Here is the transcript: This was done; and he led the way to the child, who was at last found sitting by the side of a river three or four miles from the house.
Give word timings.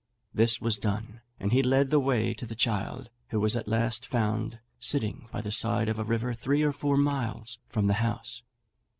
This 0.33 0.59
was 0.59 0.79
done; 0.79 1.21
and 1.39 1.51
he 1.51 1.61
led 1.61 1.91
the 1.91 1.99
way 1.99 2.33
to 2.33 2.47
the 2.47 2.55
child, 2.55 3.11
who 3.29 3.39
was 3.39 3.55
at 3.55 3.67
last 3.67 4.03
found 4.03 4.57
sitting 4.79 5.29
by 5.31 5.41
the 5.41 5.51
side 5.51 5.87
of 5.87 5.99
a 5.99 6.03
river 6.03 6.33
three 6.33 6.63
or 6.63 6.71
four 6.71 6.97
miles 6.97 7.59
from 7.69 7.85
the 7.85 7.93
house. 8.01 8.41